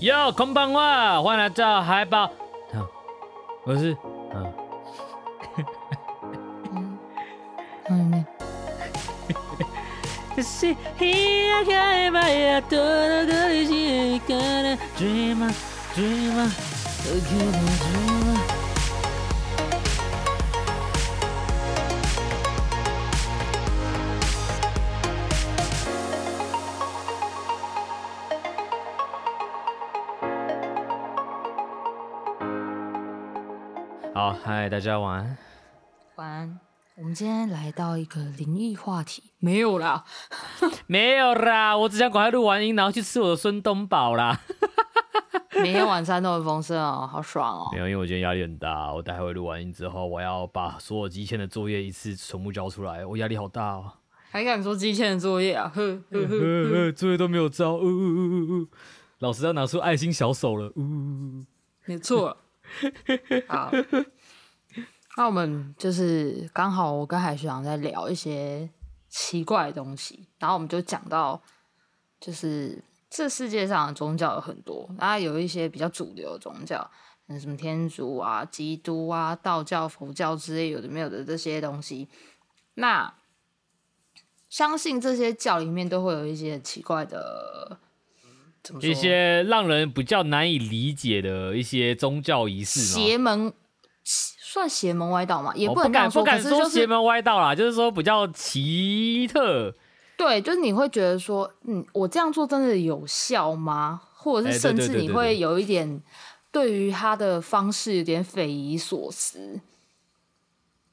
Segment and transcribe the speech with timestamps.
[0.00, 2.30] 哟，こんばんは，欢迎来到海宝。
[3.64, 3.96] 我是，
[4.34, 4.52] 嗯，
[7.88, 8.24] 嗯，
[17.04, 18.15] 好，
[34.47, 35.37] 嗨，大家晚安。
[36.15, 36.59] 晚安。
[36.95, 40.05] 我们今天来到一个灵异话题，没有啦，
[40.87, 44.39] 没有啦，我只想赶快录完音，然后去吃我的孙东宝啦。
[45.61, 47.69] 每天晚餐都很丰盛哦，好爽哦。
[47.73, 53.91] 没有，因为我今天压力很大，我待会录完音之后，我要把所有积欠的作业一次全部交出来，我压力好大哦。
[54.29, 55.69] 还敢说积欠的作业啊？
[55.75, 58.67] 呵呵呵呵，作业都没有交，呜呜呜呜，
[59.19, 61.45] 老师要拿出爱心小手了，呜呜呜，
[61.83, 62.37] 没错。
[63.47, 63.71] 好，
[65.17, 68.69] 那我们就是刚好我跟海学长在聊一些
[69.09, 71.41] 奇怪的东西，然后我们就讲到，
[72.19, 76.89] 就是这世界上的宗教有很多，然后有一些比较主流的宗教，
[77.27, 82.07] 嗯，什么天主啊、基督啊、道教、佛教之类有的没有的这些东西，
[82.75, 83.11] 那
[84.49, 87.79] 相信这些教里面都会有一些很奇怪的。
[88.81, 93.53] 一些让人比较难以理解的一些宗教仪式，邪门
[94.49, 95.51] 算邪门歪道吗？
[95.55, 99.75] 也不敢不敢说邪门歪道啦，就是说比较奇特。
[100.15, 104.01] 对，就是你会觉得说，嗯，我这样做真的有效吗？
[104.13, 106.01] 或者是甚至你会有一点
[106.49, 109.59] 对于他的方式有点匪夷所思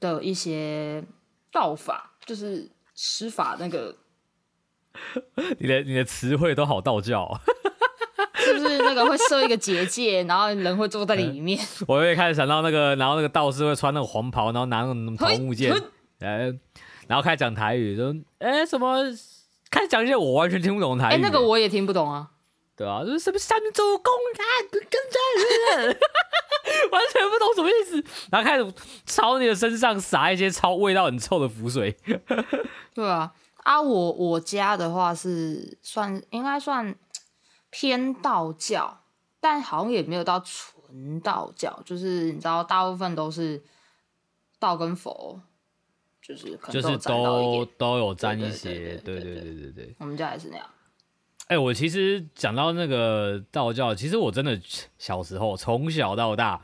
[0.01, 1.01] 的一些
[1.49, 3.95] 道法，就是施法那个。
[5.59, 7.39] 你的你的词汇都好道教。
[7.45, 7.54] 是
[8.77, 11.59] 不是那个会设一个结界，然后人会坐在里面？
[11.87, 15.73] 我会开始想到那个，然后那个道士会穿那个黄袍，然后拿那种桃木剑，
[16.19, 16.53] 哎，
[17.07, 18.97] 然后开始讲台语，说哎什么，
[19.69, 21.13] 开始讲一些我完全听不懂的台语。
[21.13, 22.29] 哎，那个我也听不懂啊。
[22.77, 25.85] 对啊，就是什么三周公啊跟在，
[26.91, 28.03] 完全不懂什么意思。
[28.29, 28.73] 然后开始
[29.05, 31.95] 朝你的身上撒一些超味道很臭的符水。
[32.93, 33.31] 对啊，
[33.63, 36.93] 啊我我家的话是算应该算。
[37.77, 39.01] 偏道教，
[39.41, 43.61] 但好像也没有到纯道教，就是你知道，大部分都是
[44.57, 45.41] 道跟佛，
[46.21, 49.95] 就是可能都就是都都有沾一些，对对对对对对。
[49.99, 50.65] 我们家也是那样。
[51.47, 54.57] 哎、欸，我其实讲到那个道教，其实我真的
[54.97, 56.61] 小时候从小到大，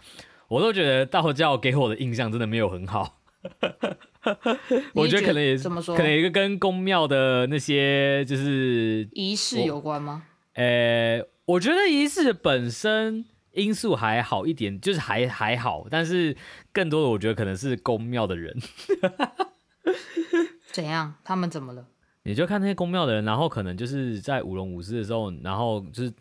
[0.47, 3.19] 我都觉得道教给我的印象真的没有很好。
[4.95, 10.23] 我觉得可能也是，可能一个跟宫庙的那些就是仪式有关吗？
[10.53, 16.35] 呃、欸，我觉得仪式本身因素还好一点，就是还还好，但是
[16.71, 18.55] 更多的我觉得可能是宫庙的人。
[20.71, 21.15] 怎样？
[21.23, 21.85] 他们怎么了？
[22.23, 26.13] 你就看那些宫庙的人，然后可能就是在舞龙舞狮的时候，然后就是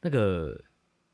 [0.00, 0.58] 那个，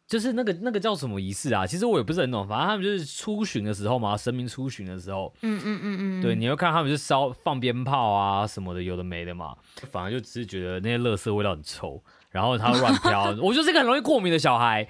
[0.06, 1.66] 就是那个那个叫什么仪式啊？
[1.66, 9.56] 其实我也不是很懂，反正他们就是出巡的时候嘛，神明出巡的时候，嗯嗯嗯嗯，对，你会看他们就烧放鞭炮啊什么的，有的没的嘛，
[9.90, 12.00] 反而就只是觉得那些垃圾味道很臭。
[12.36, 14.86] 然后他乱飘， 我就是一个很容易过敏的小孩。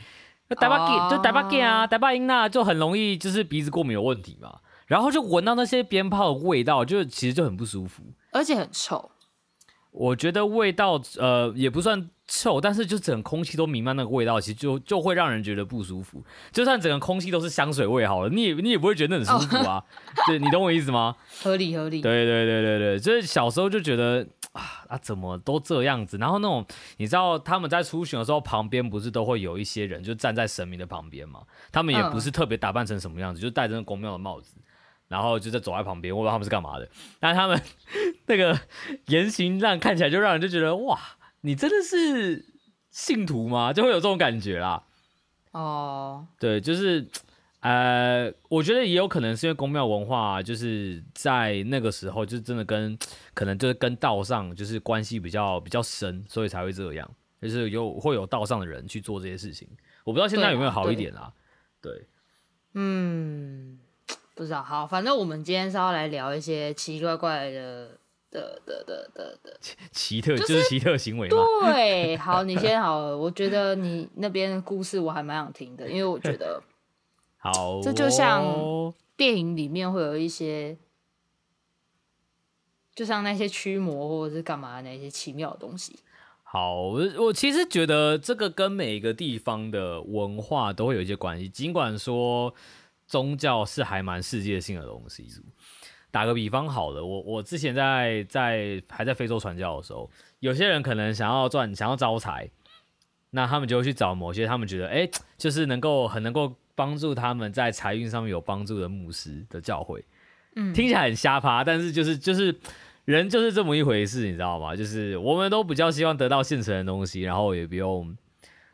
[0.58, 4.56] 台巴吉就台巴吉啊，台巴英娜就很容易就是鼻子过敏有问题嘛。
[4.86, 8.02] 然后就闻到那些鞭炮的味道，就其实就很不舒服，
[8.32, 9.10] 而且很臭。
[9.96, 16.22] 我觉得味道呃也不算臭，但是就整个空气都弥漫那个味道，其实就就会让人觉得不舒服。
[16.52, 19.76] 就算整个空气都是香水味好了，你也你也不会觉得很舒服啊。
[19.78, 19.84] 哦、
[20.26, 21.16] 对，你懂我意思吗？
[21.42, 22.00] 合理合理。
[22.00, 24.26] 对对对对对，就是小时候就觉得。
[24.52, 24.96] 啊啊！
[24.96, 26.16] 怎么都这样子？
[26.16, 26.64] 然后那种
[26.96, 31.40] 你知道他们在出巡的时候，旁边不是都会有一些人就站在神明的旁边嘛？
[31.70, 34.54] 他们也不是特别打扮成什么样子，嗯、就戴着那宫庙的帽子，
[35.08, 36.14] 然后就在走在旁边。
[36.14, 36.88] 我不知道他们是干嘛的，
[37.20, 37.60] 但他们
[38.26, 38.58] 那个
[39.06, 40.98] 言行让看起来就让人就觉得哇，
[41.42, 42.44] 你真的是
[42.90, 43.72] 信徒吗？
[43.72, 44.84] 就会有这种感觉啦。
[45.52, 47.08] 哦，对，就是。
[47.60, 52.96] 呃，我觉得也有可能是因为宫庙文化，就是在那个时候就真的跟
[53.34, 57.10] 可能就是跟道上就是关系比较比较深，所以才会这样，
[57.42, 59.66] 就是有会有道上的人去做这些事情。
[60.04, 61.32] 我不知道现在有没有好一点啊？
[61.80, 62.06] 对，对，
[62.74, 63.80] 嗯，
[64.36, 64.62] 不知道。
[64.62, 67.98] 好，反正我们今天是要来聊一些奇奇怪怪的
[68.30, 69.58] 的的的的的
[69.90, 71.28] 奇特，就是、就是奇特行为。
[71.28, 73.16] 对， 好，你先好了。
[73.16, 76.62] 我觉得你那边的故事我还蛮想听的，因为我觉得。
[77.38, 78.44] 好哦，这就像
[79.16, 80.76] 电影里面会有一些，
[82.92, 86.00] 就像那些驱魔或者是干嘛的那些奇妙的东西。
[86.42, 91.48] 好，我我其实觉得这个跟每一个地方的文化都会有一些关系。
[91.48, 92.52] 尽管说
[93.06, 95.26] 宗教是还蛮世界性的东西。
[96.10, 100.10] 打个比方好了，我我之前在在还在非洲传教的时候，
[100.40, 102.50] 有些人可能想要赚，想要招财，
[103.30, 110.04] 那他们就会去找某些他们觉得哎，就是能够很能够帮助他们在财运上面有帮助的牧师的教会。
[110.54, 112.54] 嗯，听起来很瞎趴，但是就是就是。
[113.06, 114.74] 人就是这么一回事，你知道吗？
[114.74, 118.16] 就是我们都比较希望得到现成的东西，然后也不用，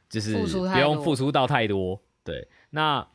[0.08, 2.00] 就是不用付出到太多。
[2.25, 3.06] 对，那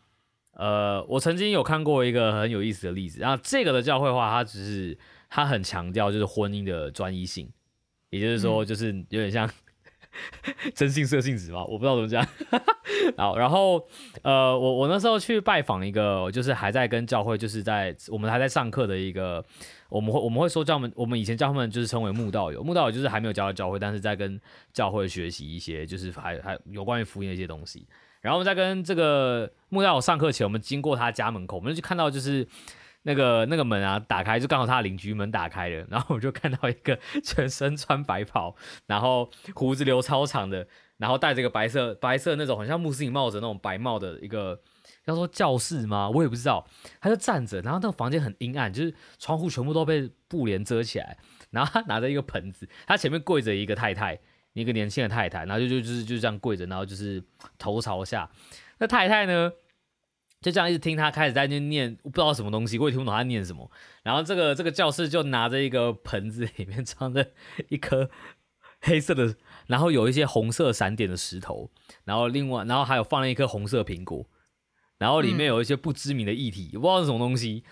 [0.57, 4.97] 呃，我曾经有看过一个很有意思的例子，然后这个的教会话，它只是
[5.29, 7.49] 它很强调就是婚姻的专一性，
[8.09, 9.49] 也就是说，就是有点像。
[10.73, 11.63] 真性色性子吧？
[11.65, 12.27] 我不知道怎么讲。
[13.17, 13.87] 好，然后
[14.23, 19.45] 呃，我我那时候去拜访一个，就是还在跟教会，就是在我们还在上课的一个，
[19.89, 24.41] 我们会我们会说叫他们，我们以前叫他们就是称为慕道友，慕道友就是还没有加入教会，但是在跟
[24.73, 27.87] 教会学习一些，就是还还有关于福音的一些东西。
[28.27, 32.45] 然后我们在跟这个慕道友上课前，我们经过他家门口，我们就看到就是。
[33.03, 38.53] 那个那个门啊，打开就刚好他邻居门打开了，然后我就看到一个全身穿白袍，
[38.85, 44.59] 然后胡子留超长的，然后戴着个白色白色那种很像穆斯林帽子那种白帽的一个，
[45.05, 46.09] 要说教室吗？
[46.09, 46.67] 我也不知道。
[46.99, 51.17] 他就站着，然后那个房间很阴暗，就是窗户全部都被布帘遮起来，
[51.51, 54.19] 然后他拿着一个盆子，他前面跪着一个太太，
[54.57, 57.23] 一个年轻的太太，然后就就就是就这样跪着，然后就是
[57.57, 58.29] 头朝下。
[58.79, 59.51] 那太太呢？
[60.39, 63.69] 就这样一直听他开始在那念，不知道什么东西，我也听不懂他念什么。
[64.03, 67.31] 然后这个这个教室就拿着一个盆子，里面装着
[67.69, 68.09] 一颗
[68.81, 71.71] 黑色的，然后有一些红色闪点的石头，
[72.05, 74.27] 然后另外然后还有放了一颗红色苹果，
[74.99, 77.63] 然后里面有一些不知名的液体，我不知道是什么东西。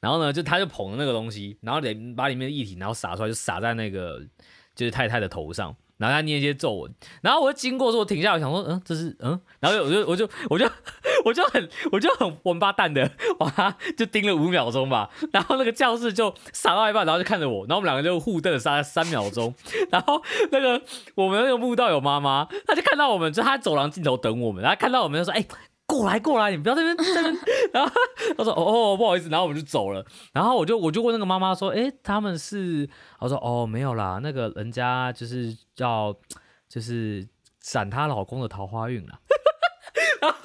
[0.00, 4.26] 然后呢，就他就捧着那个东西，然后得把里面的液体然后洒出来，就洒在那个
[4.74, 5.76] 就是太太的头上。
[5.96, 6.92] 然后他念一些咒文，
[7.22, 10.68] 然后我就经过说，我停下来，我想说，嗯，这是嗯，然后我就我就我就
[11.24, 15.08] 我就很我就很王八蛋的， 哇，就盯了五秒钟吧。
[15.32, 19.54] 然后那个教室就傻到一半，然后就看着我，然后我们两个就互瞪了三三秒钟。
[19.90, 20.20] 然后
[20.50, 20.82] 那个
[21.14, 25.46] 我们那个墓道友妈妈，她就看到我们，就她在走廊尽头等我们，然后看到我们就说，哎。
[25.94, 27.44] 过来过来，你不要在那边在那边。
[27.72, 27.92] 然后
[28.36, 30.04] 他说：“哦哦，不好意思。”然后我们就走了。
[30.32, 32.88] 然后我就我就问那个妈妈说：“哎，他们是？”
[33.20, 36.14] 我说：“哦，没有啦，那个人家就是要
[36.68, 37.26] 就是
[37.60, 39.20] 闪她老公的桃花运啦。
[40.20, 40.38] ”然后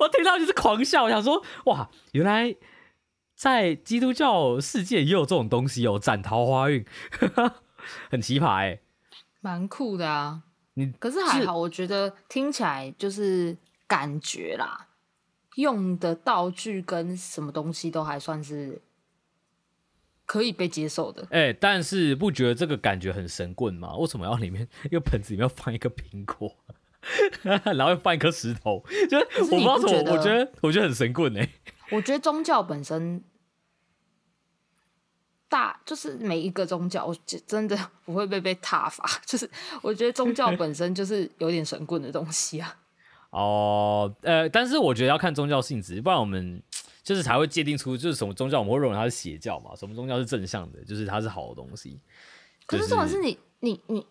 [0.00, 2.54] 我听到就是狂笑，我想说：“哇，原来
[3.36, 6.84] 在基督教世界也有这种东西哦，斩桃花运，
[8.10, 8.80] 很奇葩哎，
[9.40, 10.42] 蛮酷的啊。
[10.74, 13.56] 你可是还好，我觉得听起来就是。”
[13.88, 14.88] 感觉啦，
[15.56, 18.80] 用的道具跟什么东西都还算是
[20.24, 21.22] 可以被接受的。
[21.30, 23.96] 哎、欸，但是不觉得这个感觉很神棍吗？
[23.96, 26.56] 为什么要里面一个盆子里面要放一个苹果，
[27.42, 28.84] 然后放一颗石头？
[29.08, 31.50] 就是我不知道怎么，我觉得我觉得很神棍哎、欸。
[31.96, 33.22] 我觉得宗教本身
[35.48, 37.16] 大，就是每一个宗教，我
[37.46, 39.08] 真的 不会被被挞伐。
[39.24, 39.48] 就是
[39.80, 42.76] 我觉得宗教本身就是有点神棍的东西啊。
[43.36, 46.62] 哦，呃，但是我觉得要看宗教性质，不然我们
[47.04, 52.00] 就是才会界定出就是什么宗教，我们会认为它是邪教嘛，什么宗教是正向的，就是它是好的东西。
[52.64, 54.06] 可是这种是你你你，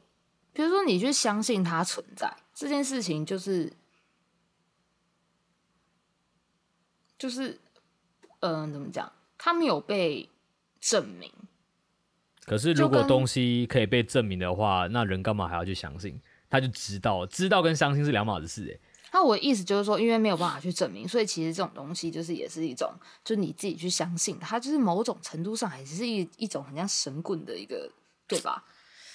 [0.53, 3.73] 比如说你去相信它存在这件事情，就是
[7.17, 7.59] 就是，
[8.41, 9.11] 嗯、呃，怎么讲？
[9.39, 10.29] 他没有被
[10.79, 11.31] 证明。
[12.45, 16.21] 可是如果东西可以被证明的话，那人干嘛还要去相信？
[16.47, 18.91] 他就知道，知道跟相信是两码子事，哎。
[19.15, 22.93] 那我的意思就是说，因为没有办法去证明，所以其实这种东西就是也是一种，
[23.23, 27.89] 就是你自己去相信它，就是某种程度上还是一一种很像神棍的一个，
[28.27, 28.65] 对吧？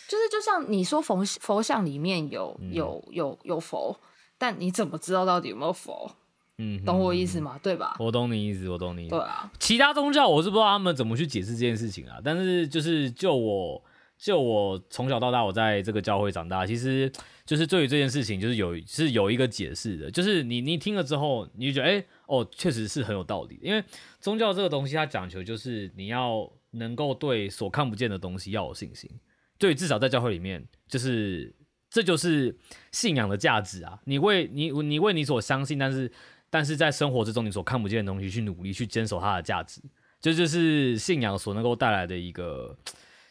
[0.09, 3.95] 就是就像你说佛佛像里面有有有有佛，
[4.39, 6.11] 但你怎么知道到底有没有佛？
[6.57, 7.61] 嗯，懂我意思吗？
[7.63, 7.95] 对吧？
[7.99, 9.11] 我懂你意思，我懂你意思。
[9.11, 13.83] 对啊，其他宗教我是不知道他们怎么去解释这件事情啊，但是就是就我。
[14.21, 17.11] 就我从小到大，我在这个教会长大，其实
[17.47, 23.59] 就是对于这件事情，就是有是有一个解释的，就是你你听了之后，你就觉得，哎、哦，确实是很有道理。
[23.63, 23.83] 因为
[24.21, 29.11] 宗教这个东西，它讲求就是你要能够对所看不见的东西要有信心。
[29.57, 31.55] 对，至少在教会里面，就是
[31.89, 32.55] 这就是
[32.93, 33.99] 信仰的价值啊！
[34.05, 36.13] 你为你你为你所相信，但是
[36.51, 39.81] 但是在生活之中你所看不见的东西去努力去坚守它的价值，
[40.21, 42.77] 这，就是信仰所能够带来的一个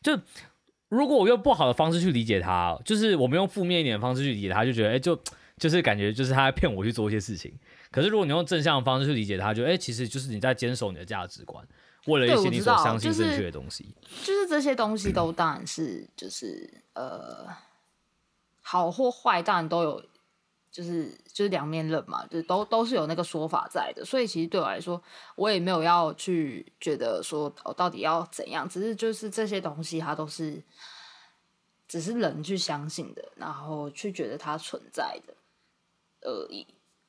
[0.01, 0.19] 就。
[0.89, 5.17] 如果我用不好的方式去理解他，就是我们用负面一点的方式去理解他，就觉得哎、欸，就
[5.58, 7.53] 就是感觉就是他在骗我去做一些事情。
[7.91, 11.63] 可是如果你用正向的方式去理解他，就哎、欸，其实就是你在坚守你的价值观，
[12.05, 13.86] 为了一些你所相信正确的东西。
[14.10, 17.48] 就是、就是这些东西都当然是就是呃
[18.62, 20.03] 好或坏当然都有，
[20.71, 24.05] 就是就是两面刃嘛，就都都是有那个说法在的。
[24.05, 25.01] 所以其实对我来说，
[25.35, 30.61] 我也没有要去觉得说我到底要怎样，只是就是这些东西它都是
[31.88, 35.33] 只是人去相信的，然后去觉得它存在的
[36.21, 36.67] 而已。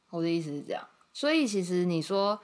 [0.08, 0.88] 我的意思是这样。
[1.12, 2.40] 所以其实你说，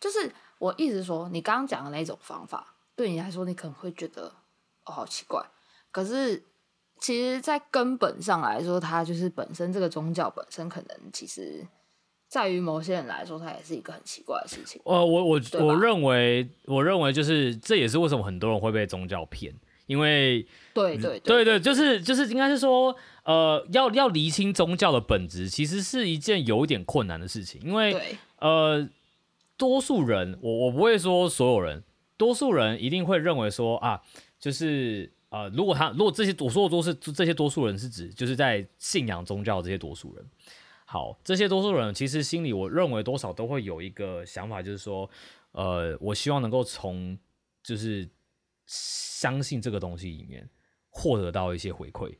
[0.00, 4.32] 就是我一直说，你刚刚讲的那种方法，对你来说，你可能会觉得
[4.84, 5.44] 哦，好奇怪。
[5.90, 6.42] 可是。
[7.02, 11.66] 其实，在根本上来说，它就是本身这个宗教本身，可能其实
[12.28, 14.80] 在于某些人来说，它也是一个很奇怪的事情。
[14.84, 19.52] 呃，我我我认为，我认为就是这也是为什么很多人会被宗教骗，
[19.86, 22.94] 因为对对对，对对，就是就是应该是说，
[23.24, 28.88] 呃，要要厘清宗教的本质，其实是一件有点困难的事情，因为呃，
[29.56, 31.82] 多数人，我我不会说所有人，
[32.16, 34.02] 多数人一定会认为说啊，
[34.38, 35.10] 就是。
[35.32, 40.26] 呃，如果他如果这些我说的都是这些多数人是指就是在信仰宗教这些多数人，
[40.84, 45.08] 好，这些多数人其实心里我认为多少都会有一个想法，就是说，
[45.52, 47.18] 呃，我希望能够从
[47.62, 48.06] 就是
[48.66, 50.46] 相信这个东西里面
[50.90, 52.14] 获得到一些回馈，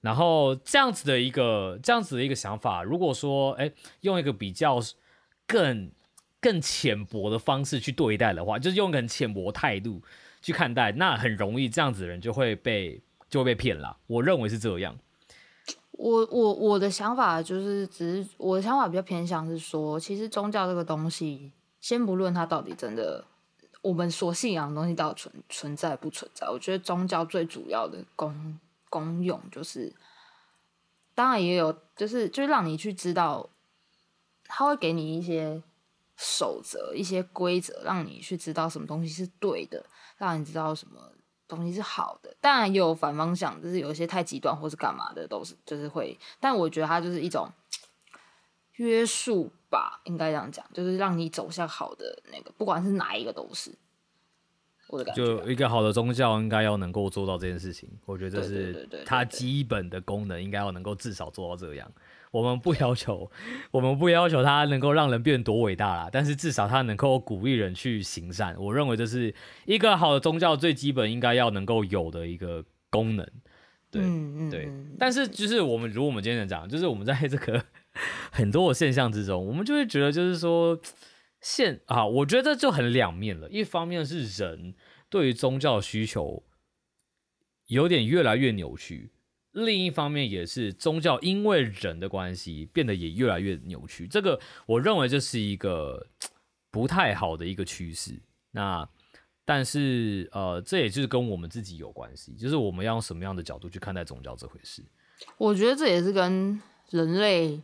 [0.00, 3.72] 然后这样子的一个这样子的一个想法，如果说哎
[4.02, 4.78] 用一个比较
[5.48, 5.90] 更
[6.40, 10.00] 更浅薄的方式去对待的话，就是用个很浅薄态度。
[10.42, 13.96] 去看待，那很容易这样子的人就会被就会被骗了。
[14.08, 14.98] 我认为是这样。
[15.92, 23.24] 我我我的想法就是，只是我的想法比较偏向是说，其实宗教这个东西，先不论它到底真的，
[23.82, 28.58] 我们所信仰的东西到底存存在不存在，我觉得宗教最主要的功
[28.90, 29.94] 功用就是，
[31.14, 33.48] 当然也有，就是就让你去知道，
[34.44, 35.62] 他会给你一些
[36.16, 39.84] 守则、一些规则，让你去知道什么东西是对的。
[40.18, 41.00] 让你知道什么
[41.48, 46.16] 东西是好的，当然也有反方向，就是有一些太极端或是干嘛的，都是就是会。
[46.38, 47.50] 但我觉得它就是一种
[48.74, 53.76] 约束吧，应该这样讲，就是让你走向好的那个，不管是哪一个都是。
[54.86, 61.90] 我的感觉，就一个好的宗教应该要能够做到这件事情，我觉得这是它基本的功能，应该要能够至少做到这样。
[62.32, 63.30] 我们不要求，
[63.70, 68.56] 我们不要求他能够让人变得多伟大啦，但是至少他能够鼓励人去行善。
[68.58, 69.32] 我认为这是
[69.66, 73.28] 一个好的宗教最基本应该要能够有的一个功能。
[73.90, 74.66] 对，嗯、对。
[74.98, 77.62] 但是就是我们，如果我们今天讲，就是我们在这个
[78.32, 80.80] 很多的现象之中，我们就会觉得，就是说
[81.42, 83.50] 现啊，我觉得这就很两面了。
[83.50, 84.74] 一方面是人
[85.10, 86.42] 对于宗教的需求
[87.66, 89.10] 有点越来越扭曲。
[89.52, 94.06] 另一方面也是宗教，因为人的关系变得也越来越扭曲。
[94.06, 96.06] 这个我认为这是一个
[96.70, 98.20] 不太好的一个趋势。
[98.52, 98.88] 那
[99.44, 104.82] 但是呃，这也就是跟我们自己有关系，就是我们要用什么样的角度去看待宗教这回事。
[105.36, 107.60] 我觉得这也是跟人类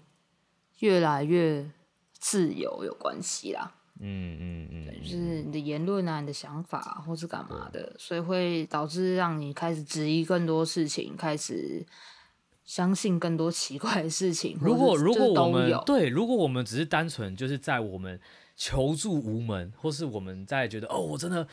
[0.80, 1.70] 越来越
[2.12, 3.76] 自由有关系啦。
[4.00, 11.84] 嗯嗯嗯，就是你的言论啊，你的想法或是干嘛的，所以会导致让你开始质疑更多事情，开始
[12.64, 14.56] 相信更多奇怪的事情。
[14.60, 18.20] 如果如果我们对，如果我们只是单纯就是在我们
[18.56, 21.46] 求助无门，或是我们在觉得哦，我真的，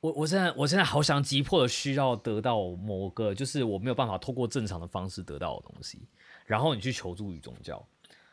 [0.00, 6.02] 我我现在我现在好想急迫的需要得到某个，就是我没有办法透过正常的方式得到的东西，
[6.46, 7.84] 然后你去求助于宗教。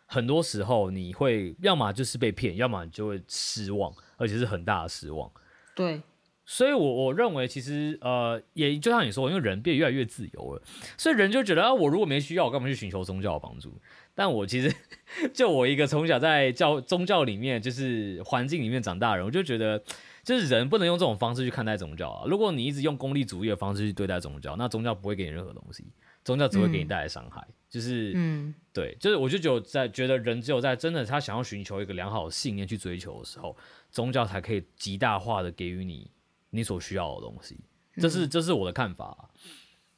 [0.05, 5.29] 很多时候你会要么就是被骗，要么你就会失望，而且是很大的失望。
[5.75, 6.01] 对，
[6.45, 10.62] 所以我，我我认为其实呃，也就像你说，因为人变越来越自由了，
[10.97, 13.74] 所以人就觉得啊，我如果没需要，我干嘛去寻求宗教的帮助？
[14.13, 14.74] 但我其实
[15.33, 19.83] 就我一个从小在教宗教里面就是环境里面长大的人，我就觉得，
[20.24, 22.25] 就是人不能用这种方式去看待宗教啊。
[22.25, 25.83] 如果你一直用功利主义的方式去对待宗教，那宗教不会给你任何东西，
[26.25, 27.39] 宗教只会给你带来伤害。
[27.48, 33.53] 嗯就是，嗯，对，就是，我就只有在觉得人只有在真的他想要寻求一个良好的信念去追求的时候，
[33.91, 36.10] 宗教才可以极大化的给予你
[36.51, 37.60] 你所需要的东西。
[37.98, 39.27] 这是这是我的看法啊。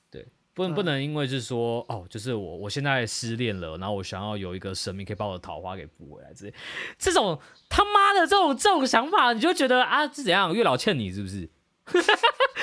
[0.10, 6.54] 对，不能不能因为就是说，哦，就是我我现在失恋了，然后我想要有一个神明可以把我的桃花给补回来之类，
[6.98, 10.52] 这种他妈的这种这种想法，你就觉得啊，是怎样？
[10.52, 11.48] 月老欠你是不是？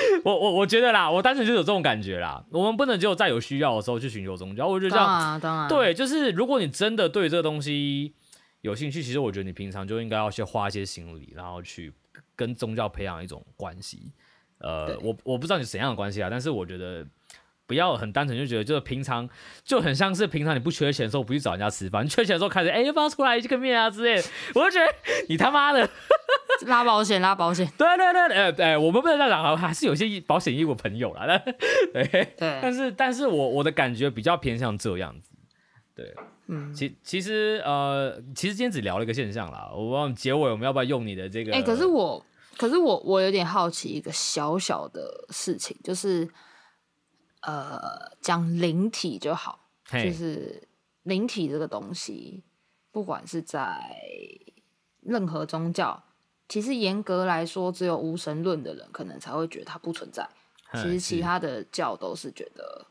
[0.24, 2.44] 我我我觉得啦，我单纯就有这种感觉啦。
[2.50, 4.66] 我们不能只有在有需要的时候去寻求宗教。
[4.66, 8.14] 我觉得这样，当然，当然，对，就是如果你真的对这个东西
[8.62, 11.92] 有兴趣，其实我觉得你平常就应该要去花一些心理，然后去
[12.34, 14.10] 跟宗教培养一种关系。
[14.58, 17.06] 呃，我我不知道你怎样的关系啊，但是我觉得
[17.66, 19.28] 不要很单纯就觉得，就是平常
[19.64, 24.92] 就很像是平常你不缺钱的时候不去找人家吃饭，你缺钱的时候开始哎要不要出来吃个面啊之类的，我就觉得
[25.28, 25.88] 你他妈的
[26.66, 31.26] 拉保险拉保险， 对对对，呃对，我们不能这样讲，还是有些保险业务朋友啦，
[31.92, 35.30] 对对，但是但是我我的感觉比较偏向这样子，
[35.96, 36.14] 对，
[36.48, 41.52] 嗯，其其实呃其实今天只聊了一个现象啦，我忘结尾我们要不要用你的这个？
[41.52, 42.22] 哎，可是我
[42.58, 46.28] 可是我我有点好奇一个小小的事情，就是。
[47.46, 50.66] 呃，讲灵体就好就是
[51.02, 52.42] 灵体这个东西，
[52.90, 53.78] 不管是在
[55.00, 56.02] 任何宗教，
[56.48, 60.28] 其实严格来说，只有无神论的人可能才会觉得它不存在。
[60.72, 62.86] 其实其他的教都是觉得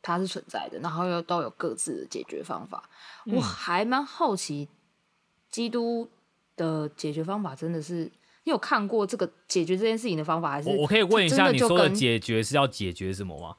[0.00, 2.88] 它是存在的，然后又都有各自的解决方法。
[3.26, 4.68] 嗯、我还蛮好奇，
[5.50, 6.08] 基督
[6.54, 8.04] 的解决方法真的是
[8.44, 13.56] 你有看过这个解决这件事情的方法，还是我可以问一下，你说的解决是要解决什么吗？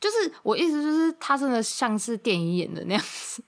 [0.00, 3.42] 就是我意思，就是他真的像是电影演的那样子，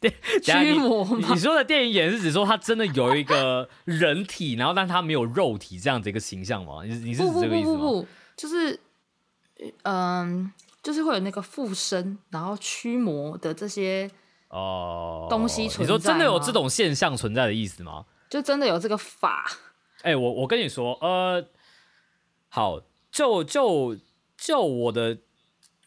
[0.44, 1.28] 驱魔吗？
[1.30, 6.84] 你说的电影演是指说他真的有一个人体，然后但他没有肉体这样子一个形象吗？
[6.84, 7.78] 你你是指这个意思吗？
[7.78, 8.78] 不不不不，就是
[9.84, 14.10] 嗯，就是会有那个附身，然后驱魔的这些
[14.48, 15.82] 哦东西存在。
[15.84, 18.04] 你说真的有这种现象存在的意思吗？
[18.28, 19.50] 就真的有这个法？
[20.02, 21.46] 哎、欸，我我跟你说，呃，
[22.50, 23.96] 好，就就
[24.36, 25.20] 就我的。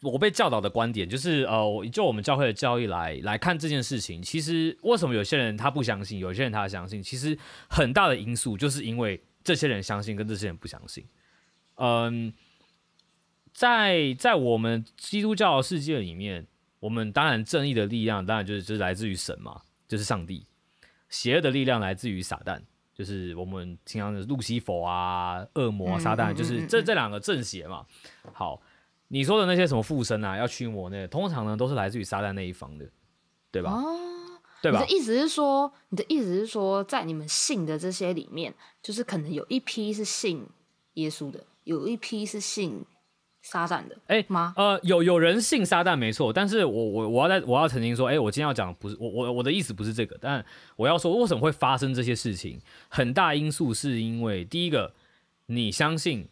[0.00, 7.36] 我被教导的观点就是，呃，就我们教会的教义来来看这件事情，其实为什么有些人他不相信，有些人他相信，其实
[7.68, 11.04] 很大的因素就是因为这些人相信跟这些人不相信。
[11.74, 12.32] 嗯，
[13.52, 16.46] 在在我们基督教的世界里面，
[16.78, 20.46] 我们当然正义的力量当然就是就是来自于神嘛，就是上帝；
[21.08, 22.60] 邪恶的力量来自于撒旦，
[22.94, 27.84] 就是我们经常的路西佛啊、恶魔啊、撒旦，就是这这两个正邪嘛。
[28.32, 28.62] 好。
[29.08, 32.86] 你说的那些什么附身啊，要驱魔那个，通常呢都是来自于撒旦那一方的，
[33.50, 33.72] 对吧？
[33.72, 33.98] 哦，
[34.62, 34.80] 对吧？
[34.80, 40.46] 你的意思是说，你的意思是说，在你们信的这些里面，就是可能有一批是信
[40.94, 42.84] 耶稣的，有一批是信
[43.40, 44.52] 撒旦的，哎吗？
[44.56, 50.44] 呃，有有人信撒旦没错，但是我我我要在我要澄清说，哎，我今天要讲不是我我我的意思不是这个，但
[50.76, 54.92] 我要说为什么会发生这些事情，很大因素是因为第一个，
[55.46, 56.28] 你相信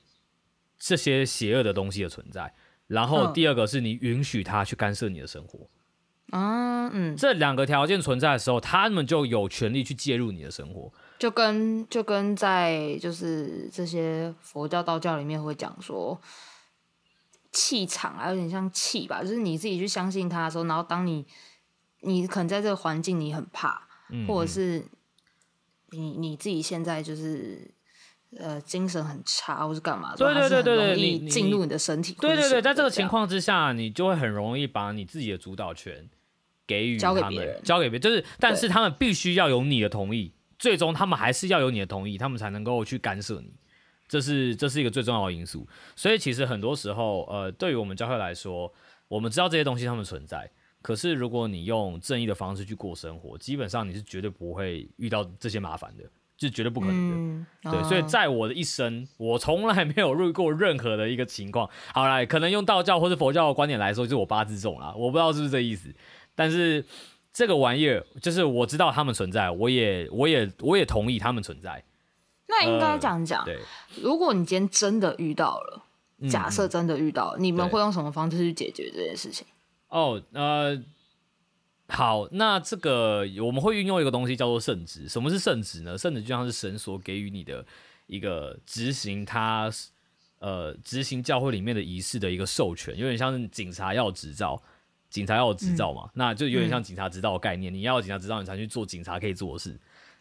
[0.79, 2.53] 这些邪恶的东西的存在。
[2.87, 5.69] 然后第二个是你允许他去干涉你的生活，
[6.31, 16.21] 啊，嗯，这两个条件存在的时候，他们就有权利去介入你的生活，就跟就跟在就是这些佛教、道教里面会讲说，
[17.51, 21.27] 气场啊，有点像气吧，就是你自己去相信他的时候，然后当你
[22.03, 24.85] 你可能在这个环境你很怕，嗯、或者是
[25.91, 27.75] 你你自己现在就是。
[28.39, 30.15] 呃，精神很差，或是干嘛？
[30.17, 32.15] 对对对对对，你进入你的身体。
[32.21, 36.09] 对对对，在这个情况之下，你就会很容易把你自己的主导权
[36.67, 38.01] 给予他们，交给别人，交给别人。
[38.01, 43.55] 就是，但是他们必须要有你的同意，最终他们还是要有你的同意，他们才能够去干涉你。
[44.09, 45.67] 这是这是一个最重要的因素。
[45.95, 48.73] 所以，其实很多时候，呃，对于我们教会来说，
[49.09, 50.51] 我们知道这些东西他们存在，
[50.83, 56.05] 可是如果你用正义的方式去过生活，基本上你是绝对不会遇到这些麻烦的。
[56.37, 61.69] 就绝对不可能的，嗯哦、对，所以在我的一生，我从来没有入过任何的一个情况。
[61.95, 65.89] 好来，可能用道教或者佛教的观点来说，就是我八字重了，我不知道是不是这意思。
[66.35, 66.85] 但是
[67.33, 71.83] 这个玩意儿，就是我知道他们存在，我也，我也，我也同意他们存在。
[72.49, 73.59] 那应该这样讲，对，
[74.03, 75.83] 如果你今天真的遇到了，
[76.29, 79.47] 假设真的遇到你们会用什么方式去解决这件事情？
[79.89, 80.79] 哦，呃。
[81.89, 85.09] 好，那这个我们会运用一个东西叫做圣职。
[85.09, 85.97] 什么是圣职呢？
[85.97, 87.65] 圣职就像是神所给予你的
[88.09, 89.71] 一个执行他
[90.41, 94.61] 呃执行教会里面的仪式的一个授权，有点像是警察要执照，
[95.09, 97.73] 警察要执照嘛，嗯、那就有点像警察执照的概念。
[97.73, 99.71] 嗯、你要警察执照，你才去做警察可以做的事。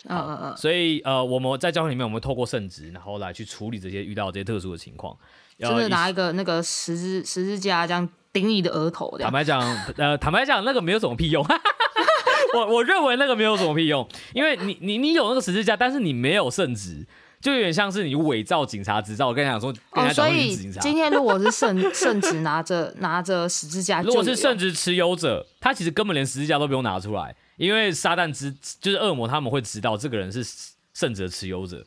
[0.08, 0.58] 嗯嗯嗯。
[0.58, 5.18] 所以呃，我们在教会里面，我们会透过圣职，然后来去处理这些遇到这些特殊的情况。
[5.58, 8.08] 就是拿一个那个十字十字架这样。
[8.36, 9.18] 顶你的额头。
[9.18, 9.62] 坦白讲，
[9.96, 11.42] 呃，坦白讲，那个没有什么屁用。
[12.54, 17.06] 我我认为那个没有什么屁用，因为你你你有那个十字架，但是你没有圣职，
[17.40, 19.28] 就有点像是你伪造警察执照。
[19.28, 30.46] 我跟你讲说，哦，所以今天如果是圣 圣职拿着拿着十字架，如果是圣职持有者，他其实根本连十字架都不用拿出来，因为撒旦知就是恶魔他们会知道这个人是
[30.94, 31.86] 圣职持有者，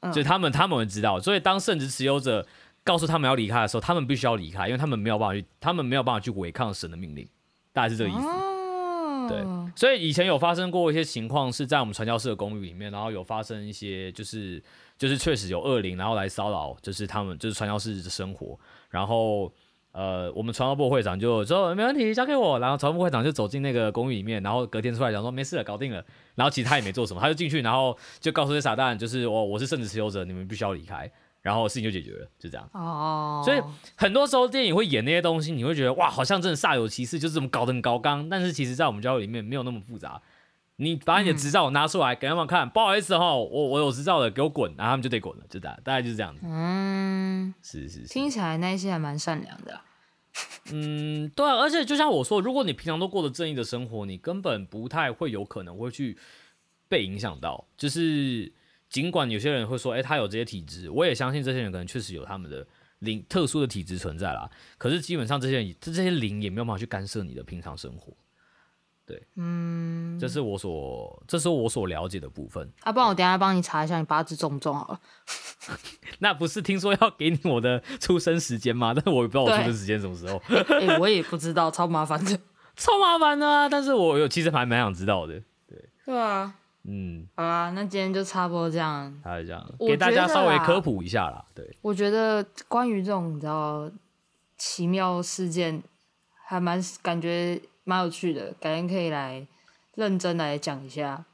[0.00, 2.46] 嗯、就他们他们会知道，所以当圣职持有者。
[2.84, 7.28] 告诉他们要离开的时候，他们必须要离开，因为他们没有办法去，他们没有办法去违抗神的命令，
[7.72, 8.18] 大概是这个意思。
[8.18, 9.44] 哦、对，
[9.76, 14.62] 所以以前有发生过一些情况，是在我们传教士的公寓里面，然后有发生一些，就是
[14.98, 19.52] 就是确实有恶灵，然后来骚扰，就是他们就是传教士的生活，然后
[19.92, 22.58] 呃，我们传播部会长就说没问题，交给我。
[22.60, 26.04] 然后传播部会长就走进那个公寓里面，然后隔天出来讲说没事了，搞定了。
[26.34, 31.10] 然后其实他也没做什么，他就进去，然后就告诉这傻蛋，就是我我是圣旨持有者，你们必须要离开。
[31.42, 32.68] 然后事情就解决了，就这样。
[32.72, 33.42] 哦。
[33.44, 33.60] 所以
[33.96, 38.28] 很多时候电影会演那些东西，你会觉得哇，好像真的煞有其事，就是这么搞得很高刚。
[38.28, 40.20] 但是其实，在我们教育里面没有那么复杂。
[40.76, 46.40] 你把你的执照拿出来给他们看，嗯、不好意思哈，我我有执照的，给我滚，然后他们就得滚了，就大大概就是这样子。
[46.42, 49.78] 嗯，是是是，听起来那些还蛮善良的。
[50.72, 56.16] 嗯，对啊，而且就像我说，如果你平常都过着正义的生活，你根本不太会有可能会去
[56.88, 57.66] 被影响到。
[57.76, 58.50] 就是
[58.90, 62.66] 尽管有些人会说，哎、欸，他有这些体质，我也相信这些人可能确实有他们的
[62.98, 64.50] 灵特殊的体质存在啦。
[64.76, 68.12] 可是基本上这些人这这些灵也没有办法去干涉你的平常生活。
[69.06, 72.70] 对，嗯，这是我所，这是我所了解的部分。
[72.82, 75.00] 啊，不然我等下帮你查一下你八字重不重好了。
[76.20, 78.92] 那不是听说要给你我的出生时间吗？
[78.94, 80.40] 但是我也不知道我出生时间什么时候。
[80.48, 82.38] 哎、欸，我也不知道，超麻烦的，
[82.76, 83.68] 超麻烦的啊！
[83.68, 85.42] 但是我有其实还蛮想知道的。
[85.66, 91.44] 对，对啊，嗯，好啊，那今天就差不多这样，差不多这样，给大家稍微科普一下啦。
[91.54, 93.90] 对，我觉得关于这种你知道
[94.56, 95.82] 奇妙事件，
[96.46, 97.60] 还蛮感觉。
[97.82, 99.44] 蛮有趣的，改天可以来
[99.96, 101.24] 认真来讲一下。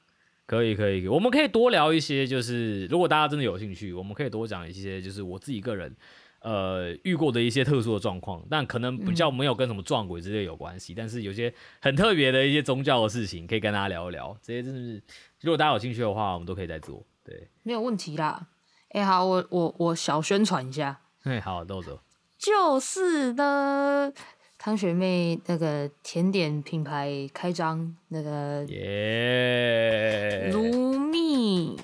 [0.47, 2.27] 可以，可以，我们可以多聊一些。
[2.27, 5.95] 就是如果大家真的有兴趣，我们可以多讲一些，就是我自己个人
[6.41, 10.95] 呃遇过的一些特殊的状况，但可能比较没有跟什么撞鬼之类有关系。
[10.95, 14.35] 嗯、但是有些很特别的一些宗教的事情，可以跟大家聊一聊。
[14.41, 15.03] 这些真的是，
[15.41, 17.05] 如果大家有兴趣的话，我们都可以再做。
[17.25, 18.49] 对，没有问题啦。
[18.91, 21.01] 哎、欸，好，我我我小宣传一下。
[21.25, 22.01] 哎，好，豆豆。
[22.39, 24.13] 就是呢。
[24.59, 31.79] 汤学妹那个甜点品牌开张，那个耶，如蜜，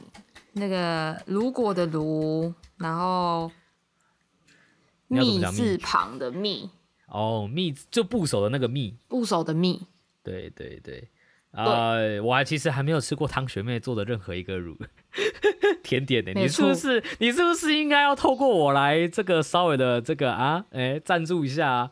[0.55, 3.53] 那个如果的如，然后
[5.07, 6.71] 蜜字旁的蜜，
[7.07, 9.87] 哦，蜜就部首的那个蜜，部首的蜜，
[10.25, 11.09] 对对对。
[11.53, 14.77] 啊、呃，我还其实还没有吃过汤学妹做的任何一个乳
[15.83, 16.33] 甜点呢。
[16.35, 21.91] 你是不是你是不是应该要透过我来这个稍微的这个啊，哎，赞助一下啊？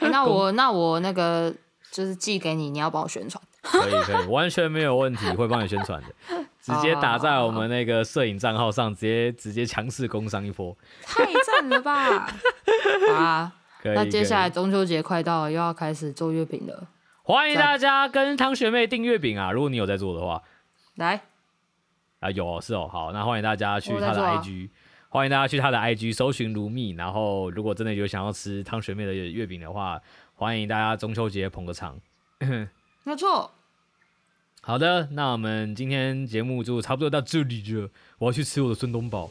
[0.00, 1.54] 欸、那我 那我那个
[1.90, 3.42] 就是寄给你，你要帮我宣传。
[3.60, 6.08] 可以可以，完全没有问题，会帮你宣传的。
[6.60, 10.76] 直接打在我们那个摄影账号上，直接直接强势工商一波。
[11.02, 12.30] 太赞了吧！
[13.10, 16.86] 啊，那接下来中秋节快到了，又要开始做月饼了。
[17.28, 19.52] 欢迎大家跟汤学妹订月饼啊！
[19.52, 20.42] 如果你有在做的话，
[20.94, 21.20] 来
[22.20, 24.70] 啊，有哦是哦，好，那欢迎大家去他的 IG，
[25.10, 30.00] 欢迎大家去他的 IG 搜寻卢蜜，然后如果真的有想要吃汤学妹的月饼的话，
[30.36, 32.00] 欢迎大家中秋节捧个场。
[33.04, 33.50] 没错。
[34.62, 39.28] 好的，那我们今天节目就差不多到这里了，我要去吃我的孙东宝。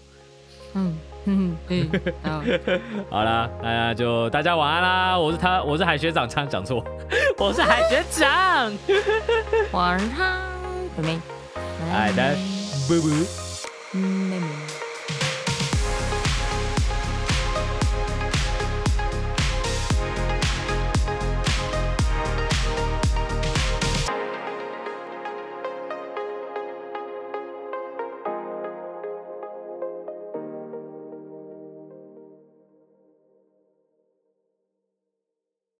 [0.77, 1.89] 嗯嗯嗯，
[2.23, 2.41] 好，
[3.09, 5.17] 好啦，那就大家晚安啦！
[5.17, 6.83] 我是他，我是海学长，唱讲错，
[7.37, 8.71] 我是海学长，
[9.71, 10.39] 晚安，
[10.97, 11.19] 妹妹，
[11.53, 12.35] 好的，拜拜，
[13.93, 14.45] 嗯，妹妹。